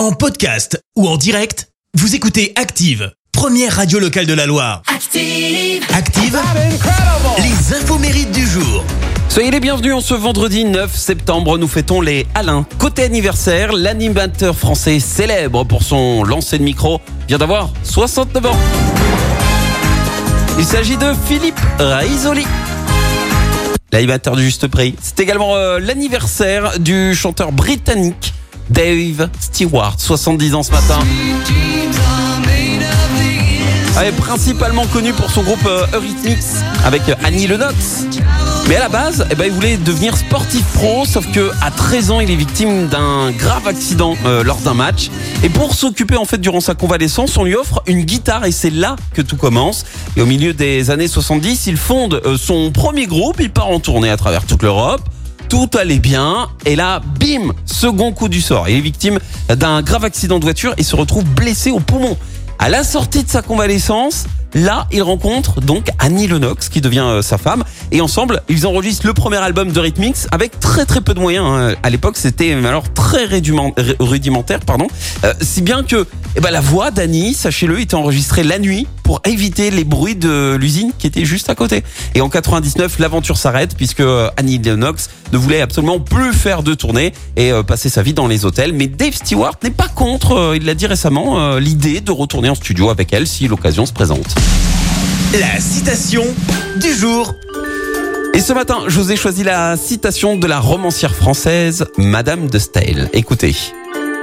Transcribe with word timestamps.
En 0.00 0.12
podcast 0.12 0.82
ou 0.96 1.06
en 1.06 1.18
direct, 1.18 1.68
vous 1.92 2.14
écoutez 2.14 2.54
Active, 2.56 3.12
première 3.32 3.76
radio 3.76 3.98
locale 3.98 4.24
de 4.24 4.32
la 4.32 4.46
Loire. 4.46 4.80
Active. 4.86 5.84
Active, 5.92 6.40
les 7.36 7.74
infos 7.74 7.98
mérites 7.98 8.32
du 8.32 8.46
jour. 8.46 8.82
Soyez 9.28 9.50
les 9.50 9.60
bienvenus 9.60 9.92
en 9.92 10.00
ce 10.00 10.14
vendredi 10.14 10.64
9 10.64 10.96
septembre. 10.96 11.58
Nous 11.58 11.68
fêtons 11.68 12.00
les 12.00 12.26
Alain. 12.34 12.64
Côté 12.78 13.02
anniversaire, 13.02 13.74
l'animateur 13.74 14.56
français 14.56 15.00
célèbre 15.00 15.64
pour 15.64 15.82
son 15.82 16.24
lancer 16.24 16.56
de 16.56 16.64
micro 16.64 17.02
vient 17.28 17.36
d'avoir 17.36 17.68
69 17.82 18.46
ans. 18.46 18.56
Il 20.58 20.64
s'agit 20.64 20.96
de 20.96 21.12
Philippe 21.26 21.60
Raisoli. 21.78 22.46
L'animateur 23.92 24.34
du 24.34 24.44
juste 24.44 24.66
prix. 24.66 24.94
C'est 25.02 25.20
également 25.20 25.56
euh, 25.56 25.78
l'anniversaire 25.78 26.78
du 26.78 27.14
chanteur 27.14 27.52
britannique 27.52 28.32
Dave 28.70 29.28
Stewart, 29.40 29.96
70 29.98 30.54
ans 30.54 30.62
ce 30.62 30.70
matin. 30.70 30.98
Ah, 33.96 34.06
est 34.06 34.12
principalement 34.12 34.86
connu 34.86 35.12
pour 35.12 35.30
son 35.30 35.42
groupe 35.42 35.66
euh, 35.66 35.84
Eurythmics 35.92 36.38
avec 36.86 37.06
euh, 37.08 37.14
Annie 37.22 37.46
Lennox. 37.46 38.06
Mais 38.66 38.76
à 38.76 38.80
la 38.80 38.88
base, 38.88 39.26
eh 39.30 39.34
ben, 39.34 39.44
il 39.44 39.52
voulait 39.52 39.76
devenir 39.76 40.16
sportif 40.16 40.64
pro, 40.72 41.04
sauf 41.04 41.30
que 41.32 41.50
à 41.60 41.70
13 41.70 42.10
ans, 42.12 42.20
il 42.20 42.30
est 42.30 42.36
victime 42.36 42.86
d'un 42.86 43.30
grave 43.32 43.66
accident 43.66 44.16
euh, 44.24 44.42
lors 44.42 44.56
d'un 44.58 44.72
match. 44.72 45.10
Et 45.42 45.50
pour 45.50 45.74
s'occuper 45.74 46.16
en 46.16 46.24
fait 46.24 46.38
durant 46.38 46.60
sa 46.60 46.74
convalescence, 46.74 47.36
on 47.36 47.44
lui 47.44 47.56
offre 47.56 47.82
une 47.86 48.04
guitare 48.04 48.46
et 48.46 48.52
c'est 48.52 48.70
là 48.70 48.96
que 49.12 49.20
tout 49.20 49.36
commence. 49.36 49.84
Et 50.16 50.22
au 50.22 50.26
milieu 50.26 50.54
des 50.54 50.90
années 50.90 51.08
70, 51.08 51.66
il 51.66 51.76
fonde 51.76 52.22
son 52.38 52.70
premier 52.70 53.06
groupe, 53.06 53.36
il 53.40 53.50
part 53.50 53.68
en 53.68 53.80
tournée 53.80 54.08
à 54.08 54.16
travers 54.16 54.46
toute 54.46 54.62
l'Europe. 54.62 55.02
Tout 55.50 55.68
allait 55.76 55.98
bien 55.98 56.48
et 56.64 56.76
là, 56.76 57.02
bim, 57.18 57.52
second 57.66 58.12
coup 58.12 58.28
du 58.28 58.40
sort. 58.40 58.68
Il 58.68 58.76
est 58.76 58.80
victime 58.80 59.18
d'un 59.48 59.82
grave 59.82 60.04
accident 60.04 60.38
de 60.38 60.44
voiture 60.44 60.74
et 60.78 60.84
se 60.84 60.94
retrouve 60.94 61.24
blessé 61.24 61.72
au 61.72 61.80
poumon. 61.80 62.16
À 62.60 62.68
la 62.68 62.84
sortie 62.84 63.24
de 63.24 63.28
sa 63.28 63.42
convalescence, 63.42 64.26
là, 64.54 64.86
il 64.92 65.02
rencontre 65.02 65.60
donc 65.60 65.88
Annie 65.98 66.26
Lennox 66.26 66.68
qui 66.68 66.80
devient 66.80 67.00
euh, 67.04 67.22
sa 67.22 67.38
femme 67.38 67.64
et 67.92 68.00
ensemble, 68.00 68.42
ils 68.48 68.66
enregistrent 68.66 69.06
le 69.06 69.14
premier 69.14 69.36
album 69.38 69.72
de 69.72 69.80
Rhythmix 69.80 70.26
avec 70.32 70.58
très 70.60 70.86
très 70.86 71.00
peu 71.00 71.14
de 71.14 71.20
moyens. 71.20 71.44
hein. 71.46 71.74
À 71.82 71.90
l'époque, 71.90 72.16
c'était 72.16 72.52
alors 72.52 72.92
très 72.92 73.24
rudiment- 73.26 73.72
ru- 73.76 73.96
rudimentaire, 74.00 74.60
pardon. 74.60 74.86
Euh, 75.24 75.32
si 75.40 75.62
bien 75.62 75.82
que 75.84 76.06
eh 76.36 76.40
ben, 76.40 76.50
la 76.50 76.60
voix 76.60 76.90
d'Annie, 76.90 77.34
sachez-le, 77.34 77.80
était 77.80 77.94
enregistrée 77.96 78.44
la 78.44 78.58
nuit 78.58 78.86
pour 79.02 79.20
éviter 79.24 79.70
les 79.72 79.82
bruits 79.84 80.14
de 80.14 80.54
l'usine 80.54 80.92
qui 80.96 81.06
était 81.08 81.24
juste 81.24 81.50
à 81.50 81.54
côté. 81.56 81.82
Et 82.14 82.20
en 82.20 82.28
99, 82.28 82.98
l'aventure 83.00 83.36
s'arrête 83.36 83.76
puisque 83.76 84.00
euh, 84.00 84.28
Annie 84.36 84.58
Lennox 84.58 85.10
ne 85.32 85.38
voulait 85.38 85.60
absolument 85.60 85.98
plus 85.98 86.32
faire 86.32 86.62
de 86.62 86.74
tournée 86.74 87.12
et 87.36 87.50
passer 87.66 87.88
sa 87.88 88.02
vie 88.02 88.14
dans 88.14 88.26
les 88.28 88.44
hôtels. 88.44 88.72
Mais 88.72 88.86
Dave 88.86 89.14
Stewart 89.14 89.54
n'est 89.62 89.70
pas 89.70 89.88
contre, 89.88 90.52
il 90.56 90.64
l'a 90.64 90.74
dit 90.74 90.86
récemment, 90.86 91.56
l'idée 91.56 92.00
de 92.00 92.10
retourner 92.12 92.48
en 92.48 92.54
studio 92.54 92.90
avec 92.90 93.12
elle 93.12 93.26
si 93.26 93.46
l'occasion 93.48 93.86
se 93.86 93.92
présente. 93.92 94.26
La 95.38 95.60
citation 95.60 96.24
du 96.76 96.92
jour. 96.92 97.34
Et 98.34 98.40
ce 98.40 98.52
matin, 98.52 98.84
je 98.88 99.00
vous 99.00 99.12
ai 99.12 99.16
choisi 99.16 99.44
la 99.44 99.76
citation 99.76 100.36
de 100.36 100.46
la 100.46 100.60
romancière 100.60 101.14
française 101.14 101.86
Madame 101.98 102.48
de 102.48 102.58
Staël. 102.58 103.10
Écoutez, 103.12 103.54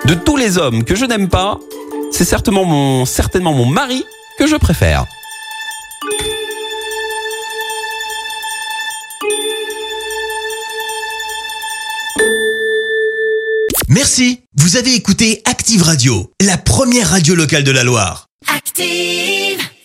de 0.05 0.13
tous 0.13 0.37
les 0.37 0.57
hommes 0.57 0.83
que 0.83 0.95
je 0.95 1.05
n'aime 1.05 1.29
pas, 1.29 1.59
c'est 2.11 2.25
certainement 2.25 2.65
mon, 2.65 3.05
certainement 3.05 3.53
mon 3.53 3.65
mari 3.65 4.03
que 4.37 4.47
je 4.47 4.55
préfère. 4.55 5.05
Merci, 13.89 14.41
vous 14.55 14.77
avez 14.77 14.93
écouté 14.93 15.41
Active 15.45 15.81
Radio, 15.81 16.31
la 16.41 16.57
première 16.57 17.09
radio 17.09 17.35
locale 17.35 17.63
de 17.63 17.71
la 17.71 17.83
Loire. 17.83 18.27
Active. 18.47 19.67